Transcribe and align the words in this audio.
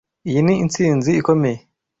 Iyi 0.29 0.39
ni 0.45 0.53
intsinzi 0.63 1.09
ikomeye. 1.19 1.59